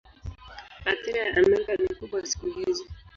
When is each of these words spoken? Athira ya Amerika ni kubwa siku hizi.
Athira 0.91 1.19
ya 1.25 1.31
Amerika 1.37 1.71
ni 1.75 1.93
kubwa 1.97 2.25
siku 2.31 2.45
hizi. 2.45 2.83